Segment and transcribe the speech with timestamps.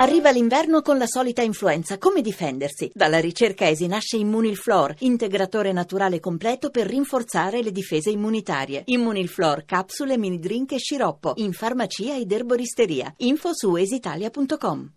[0.00, 1.98] Arriva l'inverno con la solita influenza.
[1.98, 2.90] Come difendersi?
[2.94, 8.80] Dalla ricerca ESI nasce Immunilflor, integratore naturale completo per rinforzare le difese immunitarie.
[8.86, 11.34] Immunilflor, capsule, mini drink e sciroppo.
[11.36, 13.12] In farmacia ed erboristeria.
[13.18, 14.92] Info su esitalia.com.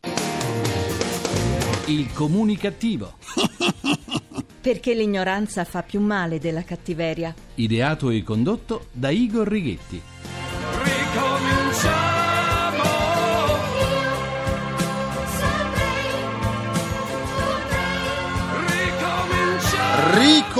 [1.87, 3.15] Il comunicativo.
[4.61, 7.35] Perché l'ignoranza fa più male della cattiveria.
[7.55, 10.01] Ideato e condotto da Igor Righetti.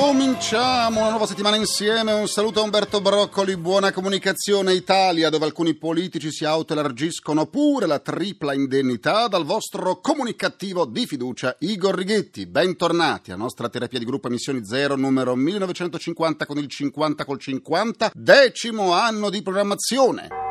[0.03, 2.11] Ricominciamo una nuova settimana insieme.
[2.11, 3.55] Un saluto a Umberto Broccoli.
[3.55, 10.85] Buona comunicazione Italia, dove alcuni politici si autoelargiscono pure la tripla indennità dal vostro comunicativo
[10.85, 12.45] di fiducia Igor Righetti.
[12.47, 18.11] Bentornati alla nostra terapia di gruppo Emissioni Zero numero 1950 con il 50 col 50,
[18.13, 20.42] decimo anno di programmazione.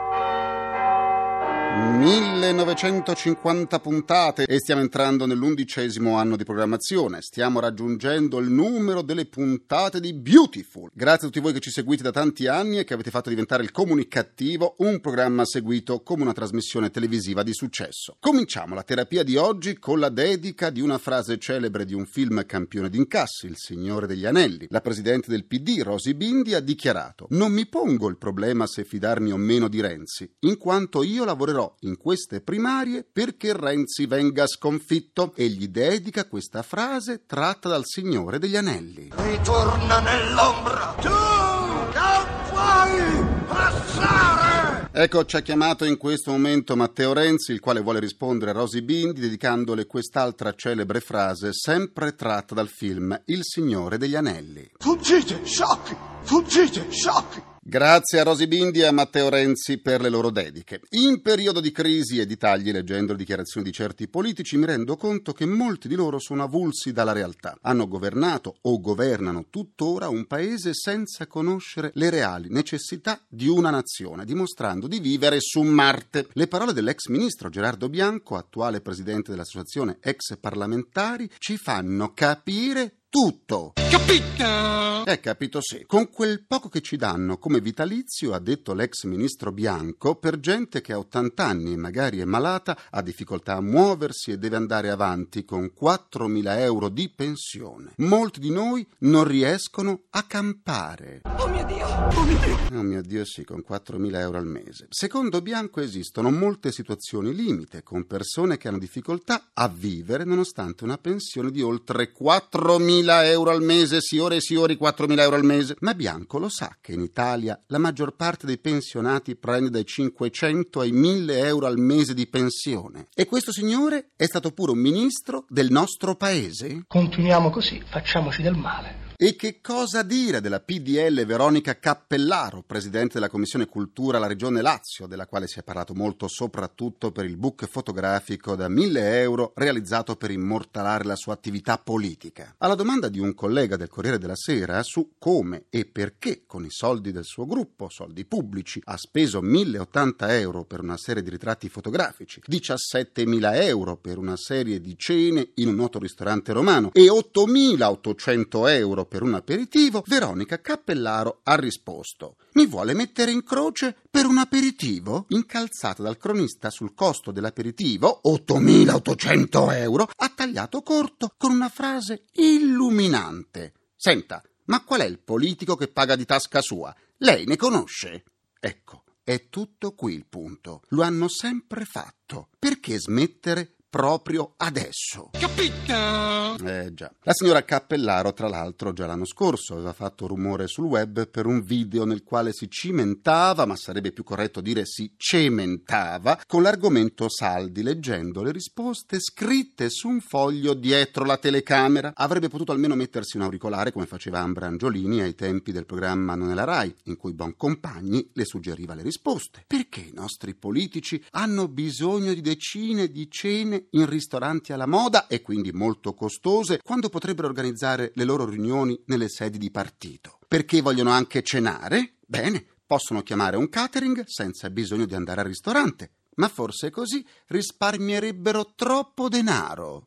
[2.43, 7.21] 1950 puntate e stiamo entrando nell'undicesimo anno di programmazione.
[7.21, 10.91] Stiamo raggiungendo il numero delle puntate di Beautiful.
[10.93, 13.63] Grazie a tutti voi che ci seguite da tanti anni e che avete fatto diventare
[13.63, 18.17] il Comunicativo un programma seguito come una trasmissione televisiva di successo.
[18.19, 22.45] Cominciamo la terapia di oggi con la dedica di una frase celebre di un film
[22.47, 24.67] campione d'incassi, Il Signore degli Anelli.
[24.71, 29.31] La presidente del PD, Rosy Bindi, ha dichiarato: Non mi pongo il problema se fidarmi
[29.31, 35.33] o meno di Renzi, in quanto io lavorerò in queste primarie perché Renzi venga sconfitto
[35.35, 39.11] e gli dedica questa frase tratta dal Signore degli Anelli.
[39.15, 40.95] Ritorna nell'ombra!
[41.01, 44.91] Tu non puoi passare!
[44.95, 48.83] Ecco, ci ha chiamato in questo momento Matteo Renzi, il quale vuole rispondere a Rosy
[48.83, 54.71] Bindi dedicandole quest'altra celebre frase sempre tratta dal film Il Signore degli Anelli.
[54.77, 55.97] Fuggite, sciocchi!
[56.23, 57.52] Fuggite, sciocchi!
[57.65, 60.81] Grazie a Rosy Bindi e a Matteo Renzi per le loro dediche.
[60.91, 64.97] In periodo di crisi e di tagli, leggendo le dichiarazioni di certi politici, mi rendo
[64.97, 67.57] conto che molti di loro sono avulsi dalla realtà.
[67.61, 74.25] Hanno governato o governano tuttora un paese senza conoscere le reali necessità di una nazione,
[74.25, 76.27] dimostrando di vivere su Marte.
[76.33, 83.75] Le parole dell'ex ministro Gerardo Bianco, attuale presidente dell'associazione ex parlamentari, ci fanno capire tutto.
[83.75, 85.05] Capito?
[85.05, 85.85] Eh, capito sì.
[85.87, 90.81] Con quel poco che ci danno come vitalizio, ha detto l'ex ministro Bianco, per gente
[90.81, 94.89] che ha 80 anni e magari è malata, ha difficoltà a muoversi e deve andare
[94.89, 97.93] avanti con 4.000 euro di pensione.
[97.97, 101.21] Molti di noi non riescono a campare.
[101.37, 101.87] Oh mio Dio!
[101.87, 102.79] Oh mio Dio!
[102.79, 104.87] Oh mio Dio sì, con 4.000 euro al mese.
[104.89, 110.97] Secondo Bianco esistono molte situazioni limite, con persone che hanno difficoltà a vivere nonostante una
[110.97, 115.77] pensione di oltre 4.000 euro al mese, signore e signori, 4.000 euro al mese.
[115.81, 120.81] Ma Bianco lo sa che in Italia la maggior parte dei pensionati prende dai 500
[120.81, 123.09] ai 1.000 euro al mese di pensione.
[123.15, 126.85] E questo signore è stato pure un ministro del nostro paese?
[126.87, 129.12] Continuiamo così, facciamoci del male.
[129.17, 135.07] E che cosa dire della PDL Veronica Cappellaro, presidente della Commissione Cultura alla Regione Lazio,
[135.07, 140.17] della quale si è parlato molto soprattutto per il book fotografico da 1000 euro realizzato
[140.17, 142.55] per immortalare la sua attività politica?
[142.59, 146.71] Alla domanda di un collega del Corriere della Sera su come e perché con i
[146.71, 151.69] soldi del suo gruppo, soldi pubblici, ha speso 1080 euro per una serie di ritratti
[151.69, 158.69] fotografici, 17.000 euro per una serie di cene in un noto ristorante romano e 8.800
[158.71, 164.39] euro per un aperitivo, Veronica Cappellaro ha risposto: Mi vuole mettere in croce per un
[164.39, 165.27] aperitivo?
[165.29, 173.75] Incalzata dal cronista sul costo dell'aperitivo, 8.800 euro, ha tagliato corto con una frase illuminante.
[173.95, 176.97] Senta, ma qual è il politico che paga di tasca sua?
[177.19, 178.25] Lei ne conosce?
[178.59, 180.81] Ecco, è tutto qui il punto.
[180.89, 182.49] Lo hanno sempre fatto.
[182.59, 185.33] Perché smettere proprio adesso?
[185.55, 186.67] Capito?
[186.67, 187.13] Eh già.
[187.23, 191.61] La signora Cappellaro, tra l'altro, già l'anno scorso aveva fatto rumore sul web per un
[191.61, 197.83] video nel quale si cimentava, ma sarebbe più corretto dire si cementava, con l'argomento saldi,
[197.83, 202.13] leggendo le risposte scritte su un foglio dietro la telecamera.
[202.15, 206.51] Avrebbe potuto almeno mettersi un auricolare come faceva Ambra Angiolini ai tempi del programma Non
[206.51, 209.65] è la Rai, in cui Boncompagni le suggeriva le risposte.
[209.67, 215.42] Perché i nostri politici hanno bisogno di decine di cene in ristoranti alla moda e
[215.43, 220.39] quindi molto costose, quando potrebbero organizzare le loro riunioni nelle sedi di partito.
[220.49, 222.15] Perché vogliono anche cenare?
[222.27, 226.13] Bene, possono chiamare un catering senza bisogno di andare al ristorante.
[226.37, 230.03] Ma forse così risparmierebbero troppo denaro.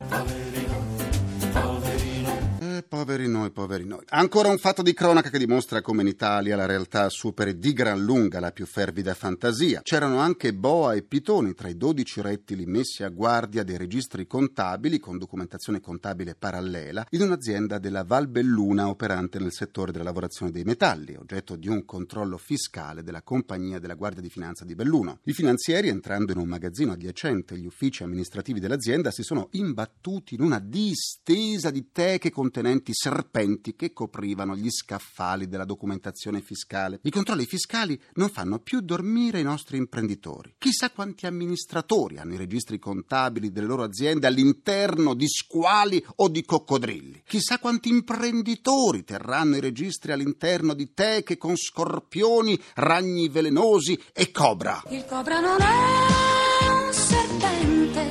[2.88, 4.04] Poveri noi, poveri noi.
[4.10, 8.00] Ancora un fatto di cronaca che dimostra come in Italia la realtà superi di gran
[8.00, 9.80] lunga la più fervida fantasia.
[9.82, 15.00] C'erano anche boa e pitoni tra i 12 rettili messi a guardia dei registri contabili
[15.00, 20.62] con documentazione contabile parallela in un'azienda della Val Belluna operante nel settore della lavorazione dei
[20.62, 25.18] metalli, oggetto di un controllo fiscale della compagnia della Guardia di Finanza di Belluno.
[25.24, 30.42] I finanzieri, entrando in un magazzino adiacente agli uffici amministrativi dell'azienda, si sono imbattuti in
[30.42, 36.98] una distesa di teche contenenti serpenti che coprivano gli scaffali della documentazione fiscale.
[37.02, 40.54] I controlli fiscali non fanno più dormire i nostri imprenditori.
[40.58, 46.44] Chissà quanti amministratori hanno i registri contabili delle loro aziende all'interno di squali o di
[46.44, 47.22] coccodrilli.
[47.26, 54.82] Chissà quanti imprenditori terranno i registri all'interno di teche con scorpioni, ragni velenosi e cobra.
[54.90, 58.08] Il cobra non è un serpente,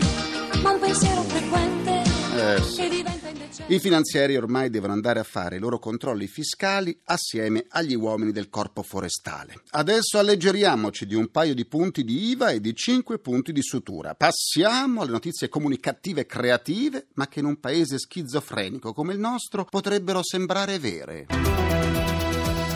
[0.62, 2.04] ma un pensiero frequente
[2.36, 3.25] Eh, che diventa.
[3.68, 8.50] I finanzieri ormai devono andare a fare i loro controlli fiscali assieme agli uomini del
[8.50, 9.62] corpo forestale.
[9.72, 14.14] Adesso alleggeriamoci di un paio di punti di IVA e di cinque punti di sutura.
[14.14, 20.22] Passiamo alle notizie comunicative creative, ma che in un paese schizofrenico come il nostro potrebbero
[20.24, 21.65] sembrare vere.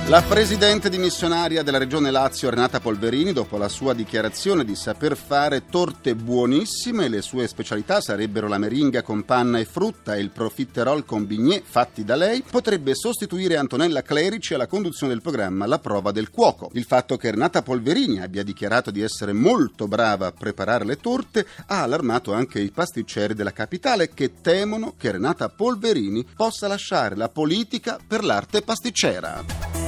[0.09, 5.67] La presidente dimissionaria della regione Lazio, Renata Polverini, dopo la sua dichiarazione di saper fare
[5.67, 11.05] torte buonissime, le sue specialità sarebbero la meringa con panna e frutta e il profiterol
[11.05, 16.11] con bignè fatti da lei, potrebbe sostituire Antonella Clerici alla conduzione del programma La prova
[16.11, 16.71] del cuoco.
[16.73, 21.45] Il fatto che Renata Polverini abbia dichiarato di essere molto brava a preparare le torte
[21.67, 27.29] ha allarmato anche i pasticceri della capitale che temono che Renata Polverini possa lasciare la
[27.29, 29.78] politica per l'arte pasticcera.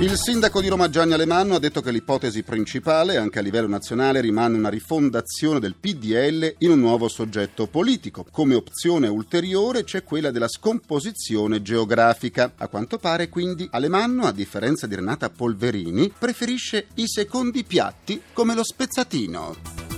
[0.00, 4.20] Il sindaco di Roma Gianni Alemanno ha detto che l'ipotesi principale, anche a livello nazionale,
[4.20, 8.24] rimane una rifondazione del PDL in un nuovo soggetto politico.
[8.30, 12.52] Come opzione ulteriore c'è quella della scomposizione geografica.
[12.58, 18.54] A quanto pare, quindi, Alemanno, a differenza di Renata Polverini, preferisce i secondi piatti come
[18.54, 19.97] lo spezzatino.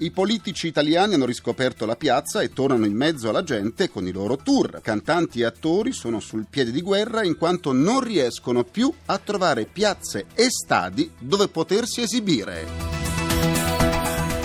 [0.00, 4.12] I politici italiani hanno riscoperto la piazza e tornano in mezzo alla gente con i
[4.12, 4.80] loro tour.
[4.80, 9.64] Cantanti e attori sono sul piede di guerra in quanto non riescono più a trovare
[9.64, 12.66] piazze e stadi dove potersi esibire.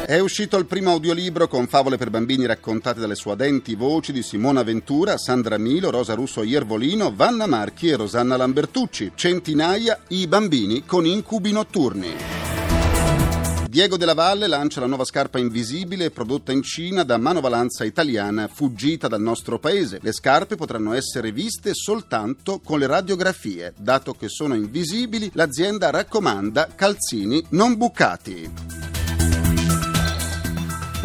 [0.06, 4.64] È uscito il primo audiolibro con favole per bambini raccontate dalle suadenti voci di Simona
[4.64, 9.12] Ventura, Sandra Milo, Rosa Russo Iervolino, Vanna Marchi e Rosanna Lambertucci.
[9.14, 12.63] Centinaia i bambini con incubi notturni.
[13.74, 19.08] Diego della Valle lancia la nuova scarpa invisibile prodotta in Cina da manovalanza italiana fuggita
[19.08, 19.98] dal nostro paese.
[20.00, 23.74] Le scarpe potranno essere viste soltanto con le radiografie.
[23.76, 29.03] Dato che sono invisibili, l'azienda raccomanda calzini non bucati.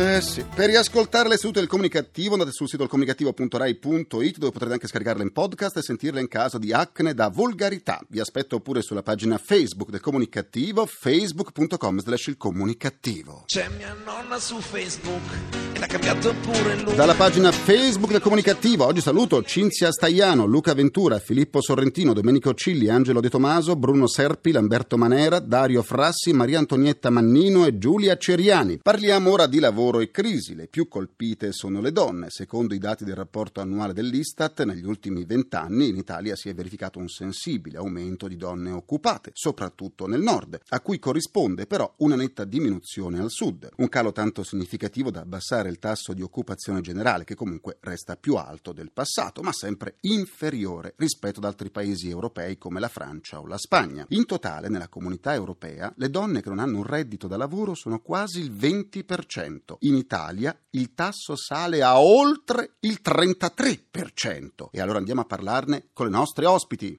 [0.01, 0.45] Eh sì.
[0.55, 5.33] Per riascoltare le sedute del comunicativo andate sul sito comunicativo.rai.it dove potrete anche scaricarle in
[5.33, 8.01] podcast e sentirle in caso di acne da volgarità.
[8.09, 13.43] Vi aspetto pure sulla pagina Facebook del comunicativo facebook.com slash il comunicativo.
[13.47, 16.95] C'è mia nonna su Facebook e l'ha cambiato pure lui.
[16.95, 22.89] Dalla pagina Facebook del Comunicativo, oggi saluto Cinzia Staiano, Luca Ventura, Filippo Sorrentino, Domenico Cilli,
[22.89, 28.79] Angelo De Tomaso, Bruno Serpi, Lamberto Manera, Dario Frassi, Maria Antonietta Mannino e Giulia Ceriani.
[28.81, 30.55] Parliamo ora di lavoro e crisi.
[30.55, 32.27] Le più colpite sono le donne.
[32.29, 36.99] Secondo i dati del rapporto annuale dell'Istat, negli ultimi vent'anni in Italia si è verificato
[36.99, 42.45] un sensibile aumento di donne occupate, soprattutto nel nord, a cui corrisponde però una netta
[42.45, 43.71] diminuzione al sud.
[43.77, 48.35] Un calo tanto significativo da abbassare il tasso di occupazione generale, che comunque resta più
[48.35, 53.47] alto del passato, ma sempre inferiore rispetto ad altri paesi europei come la Francia o
[53.47, 54.05] la Spagna.
[54.11, 58.01] In totale, nella comunità europea, le donne che non hanno un reddito da lavoro sono
[58.01, 59.78] quasi il 20%.
[59.81, 64.69] In Italia il tasso sale a oltre il 33%.
[64.71, 66.99] E allora andiamo a parlarne con le nostre ospiti.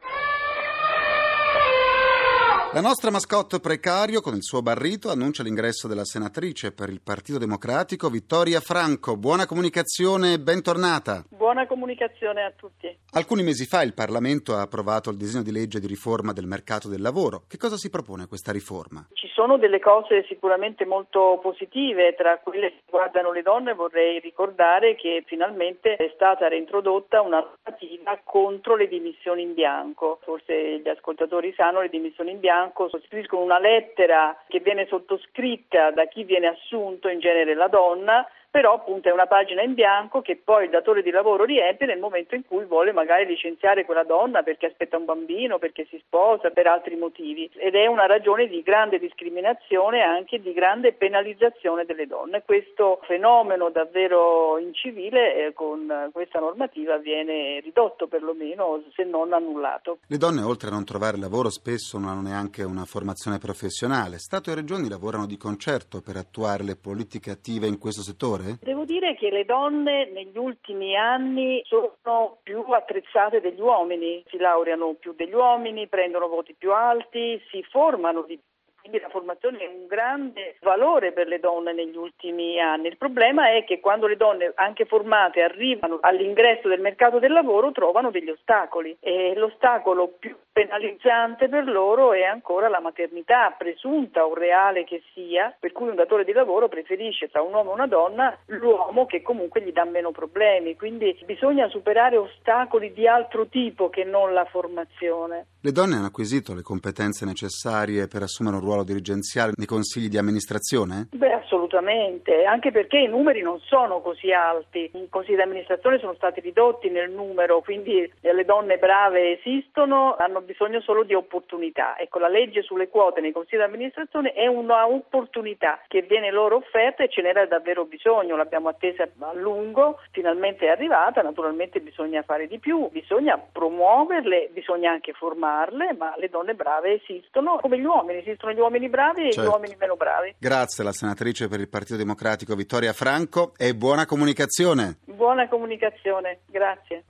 [2.71, 7.39] La nostra mascotte precario con il suo barrito annuncia l'ingresso della senatrice per il Partito
[7.39, 9.17] Democratico Vittoria Franco.
[9.17, 11.25] Buona comunicazione e bentornata.
[11.50, 12.96] Buona comunicazione a tutti.
[13.13, 16.88] Alcuni mesi fa il Parlamento ha approvato il disegno di legge di riforma del mercato
[16.88, 17.46] del lavoro.
[17.50, 19.08] Che cosa si propone questa riforma?
[19.13, 24.94] Ci sono delle cose sicuramente molto positive, tra quelle che riguardano le donne vorrei ricordare
[24.94, 30.20] che finalmente è stata reintrodotta una normativa contro le dimissioni in bianco.
[30.22, 36.06] Forse gli ascoltatori sanno le dimissioni in bianco sostituiscono una lettera che viene sottoscritta da
[36.06, 40.36] chi viene assunto, in genere la donna, però appunto è una pagina in bianco che
[40.36, 44.41] poi il datore di lavoro riempie nel momento in cui vuole magari licenziare quella donna
[44.41, 48.62] perché aspetta un bambino, perché si sposa, per altri motivi ed è una ragione di
[48.63, 52.44] grande discriminazione e anche di grande penalizzazione delle donne.
[52.44, 60.00] Questo fenomeno davvero incivile eh, con questa normativa viene ridotto perlomeno se non annullato.
[60.08, 64.18] Le donne oltre a non trovare lavoro spesso non hanno neanche una formazione professionale.
[64.18, 68.38] Stato e regioni lavorano di concerto per attuare le politiche attive in questo settore?
[68.62, 74.93] Devo dire che le donne negli ultimi anni sono più attrezzate degli uomini, si laureano
[74.93, 78.59] più degli uomini, prendono voti più alti, si formano di più
[78.89, 82.88] quindi la formazione è un grande valore per le donne negli ultimi anni.
[82.88, 87.72] Il problema è che quando le donne, anche formate, arrivano all'ingresso del mercato del lavoro
[87.72, 94.34] trovano degli ostacoli e l'ostacolo più penalizzante per loro è ancora la maternità, presunta o
[94.34, 97.88] reale che sia, per cui un datore di lavoro preferisce tra un uomo e una
[97.88, 103.89] donna l'uomo che comunque gli dà meno problemi, quindi bisogna superare ostacoli di altro tipo
[103.89, 105.46] che non la formazione.
[105.62, 110.17] Le donne hanno acquisito le competenze necessarie per assumere un ruolo dirigenziale nei consigli di
[110.17, 111.07] amministrazione?
[111.12, 114.89] Beh, assolutamente, anche perché i numeri non sono così alti.
[114.93, 120.41] I consigli di amministrazione sono stati ridotti nel numero, quindi le donne brave esistono, hanno
[120.41, 121.98] bisogno solo di opportunità.
[121.98, 127.03] Ecco, la legge sulle quote nei consigli di amministrazione è un'opportunità che viene loro offerta
[127.03, 132.48] e ce n'era davvero bisogno, l'abbiamo attesa a lungo, finalmente è arrivata, naturalmente bisogna fare
[132.48, 138.19] di più, bisogna promuoverle, bisogna anche formarle, ma le donne brave esistono come gli uomini,
[138.19, 139.50] esistono gli uomini bravi e Certo.
[139.50, 140.36] gli uomini meno bravi.
[140.38, 144.98] Grazie alla senatrice per il Partito Democratico Vittoria Franco e buona comunicazione.
[145.06, 147.04] Buona comunicazione, grazie.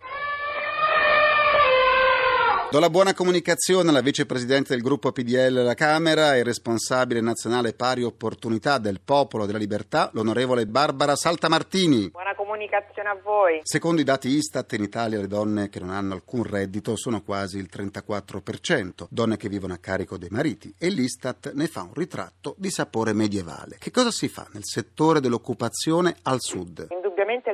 [2.72, 8.04] Do la buona comunicazione alla vicepresidente del gruppo PDL alla Camera e responsabile nazionale pari
[8.04, 12.10] opportunità del Popolo della Libertà, l'onorevole Barbara Saltamartini.
[12.12, 13.60] Buona comunicazione a voi.
[13.62, 17.60] Secondo i dati Istat in Italia le donne che non hanno alcun reddito sono quasi
[17.60, 22.56] il 34%, donne che vivono a carico dei mariti e l'Istat ne fa un ritratto
[22.58, 23.78] di sapore medievale.
[23.78, 26.88] Che cosa si fa nel settore dell'occupazione al sud?
[26.90, 27.09] Il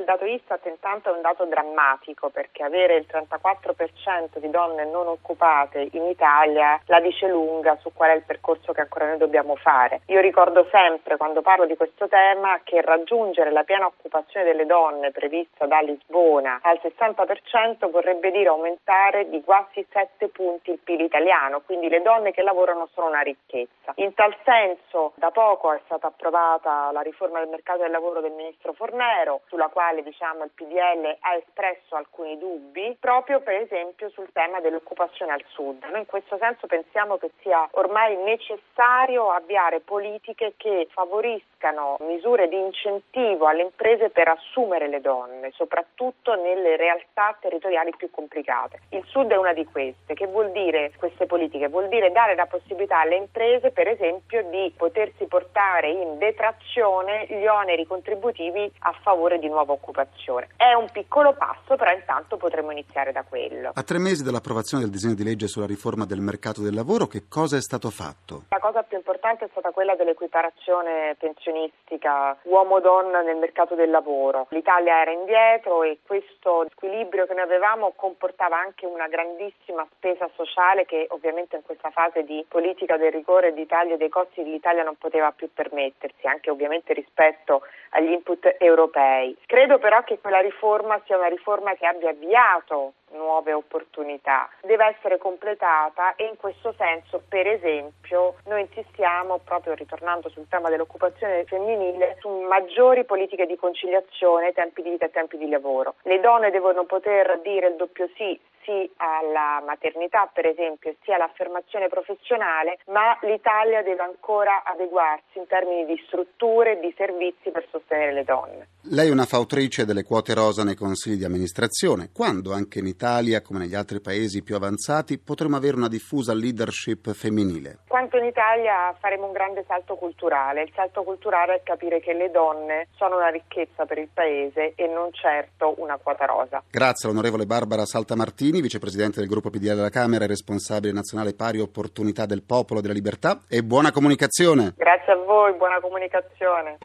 [0.06, 5.88] dato Istat intanto è un dato drammatico perché avere il 34% di donne non occupate
[5.92, 10.00] in Italia la dice lunga su qual è il percorso che ancora noi dobbiamo fare.
[10.06, 15.10] Io ricordo sempre quando parlo di questo tema che raggiungere la piena occupazione delle donne
[15.10, 21.60] prevista da Lisbona al 60% vorrebbe dire aumentare di quasi 7 punti il PIL italiano,
[21.60, 23.92] quindi le donne che lavorano sono una ricchezza.
[23.96, 28.32] In tal senso da poco è stata approvata la riforma del mercato del lavoro del
[28.32, 34.28] ministro Fornero, sulla quale diciamo il PDL ha espresso alcuni dubbi, proprio per esempio sul
[34.32, 35.84] tema dell'occupazione al sud.
[35.90, 42.58] Noi in questo senso pensiamo che sia ormai necessario avviare politiche che favoriscano misure di
[42.58, 48.80] incentivo alle imprese per assumere le donne, soprattutto nelle realtà territoriali più complicate.
[48.90, 50.14] Il sud è una di queste.
[50.14, 51.68] Che vuol dire queste politiche?
[51.68, 57.46] Vuol dire dare la possibilità alle imprese, per esempio, di potersi portare in detrazione gli
[57.46, 60.48] oneri contributivi a favore di nuova occupazione.
[60.56, 63.70] È un piccolo passo, però intanto potremo iniziare da quello.
[63.72, 67.28] A tre mesi dall'approvazione del disegno di legge sulla riforma del mercato del lavoro, che
[67.28, 68.44] cosa è stato fatto?
[68.50, 74.46] La cosa più importante è stata quella dell'equiparazione pensionistica uomo-donna nel mercato del lavoro.
[74.50, 80.84] L'Italia era indietro e questo squilibrio che noi avevamo comportava anche una grandissima spesa sociale
[80.84, 84.82] che ovviamente in questa fase di politica del rigore e di taglio dei costi l'Italia
[84.82, 89.36] non poteva più permettersi, anche ovviamente rispetto agli input europei.
[89.46, 95.18] Credo però che quella riforma sia una riforma che abbia avviato nuove opportunità, deve essere
[95.18, 102.16] completata e in questo senso, per esempio, noi insistiamo proprio ritornando sul tema dell'occupazione femminile
[102.20, 105.94] su maggiori politiche di conciliazione, tempi di vita e tempi di lavoro.
[106.02, 111.12] Le donne devono poter dire il doppio sì sì alla maternità per esempio e sì
[111.12, 117.64] all'affermazione professionale, ma l'Italia deve ancora adeguarsi in termini di strutture e di servizi per
[117.70, 118.68] sostenere le donne.
[118.90, 122.10] Lei è una fautrice delle quote rosa nei consigli di amministrazione.
[122.12, 123.04] Quando anche in Italia,
[123.42, 127.78] come negli altri paesi più avanzati, potremo avere una diffusa leadership femminile?
[127.86, 130.62] Quanto in Italia faremo un grande salto culturale.
[130.62, 134.88] Il salto culturale è capire che le donne sono una ricchezza per il Paese e
[134.88, 136.62] non certo una quota rosa.
[136.68, 142.26] Grazie all'onorevole Barbara Saltamartini, vicepresidente del gruppo PDL alla Camera e responsabile nazionale pari opportunità
[142.26, 144.74] del Popolo della Libertà e buona comunicazione.
[144.76, 146.78] Grazie a voi, buona comunicazione.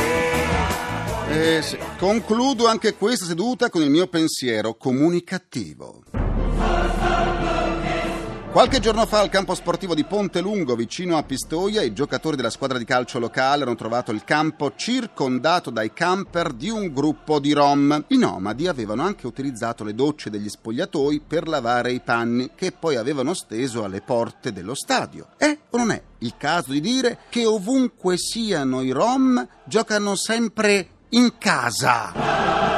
[0.00, 0.03] E
[1.62, 6.02] se- concludo anche questa seduta con il mio pensiero comunicativo.
[8.54, 12.50] Qualche giorno fa al campo sportivo di Ponte Lungo, vicino a Pistoia, i giocatori della
[12.50, 17.52] squadra di calcio locale hanno trovato il campo circondato dai camper di un gruppo di
[17.52, 18.04] rom.
[18.08, 22.94] I nomadi avevano anche utilizzato le docce degli spogliatoi per lavare i panni, che poi
[22.94, 25.30] avevano steso alle porte dello stadio.
[25.36, 30.90] È o non è il caso di dire che ovunque siano i rom, giocano sempre
[31.14, 32.73] in casa?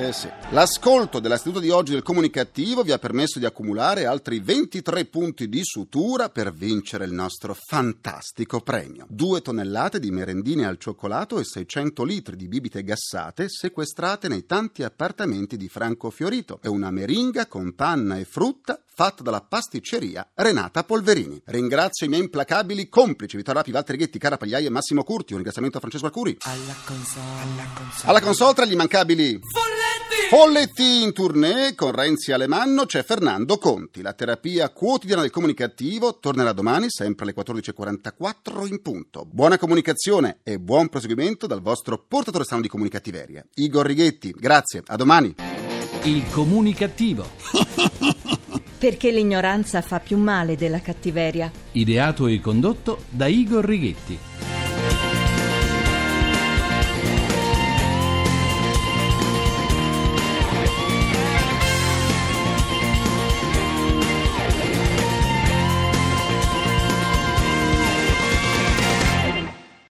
[0.00, 0.30] Eh sì.
[0.52, 5.46] L'ascolto della seduta di oggi del comunicativo vi ha permesso di accumulare altri 23 punti
[5.46, 9.04] di sutura per vincere il nostro fantastico premio.
[9.10, 14.82] Due tonnellate di merendine al cioccolato e 600 litri di bibite gassate sequestrate nei tanti
[14.82, 20.82] appartamenti di Franco Fiorito e una meringa con panna e frutta fatta dalla pasticceria Renata
[20.82, 21.40] Polverini.
[21.46, 25.32] Ringrazio i miei implacabili complici Vittorio Rapi, Valtteri Ghetti, Cara Pagliai e Massimo Curti.
[25.32, 26.36] Un ringraziamento a Francesco Alcuri.
[26.40, 27.24] Alla console.
[27.40, 28.10] Alla console.
[28.10, 29.40] Alla console tra gli immancabili
[30.30, 34.00] Folletti in tournée con Renzi Alemanno c'è Fernando Conti.
[34.00, 39.26] La terapia quotidiana del comunicativo tornerà domani sempre alle 14.44 in punto.
[39.28, 43.44] Buona comunicazione e buon proseguimento dal vostro portatore strano di comunicativeria.
[43.56, 45.34] Igor Righetti, grazie, a domani.
[46.04, 47.28] Il comunicativo.
[48.78, 51.50] Perché l'ignoranza fa più male della cattiveria.
[51.72, 54.29] Ideato e condotto da Igor Righetti.